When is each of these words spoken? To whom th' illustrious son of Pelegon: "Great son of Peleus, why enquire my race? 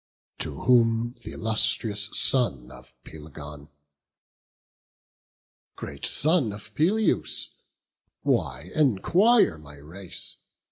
To 0.39 0.61
whom 0.61 1.13
th' 1.21 1.27
illustrious 1.27 2.09
son 2.13 2.71
of 2.71 2.95
Pelegon: 3.03 3.69
"Great 5.75 6.07
son 6.07 6.51
of 6.53 6.73
Peleus, 6.73 7.49
why 8.23 8.71
enquire 8.75 9.59
my 9.59 9.75
race? 9.75 10.37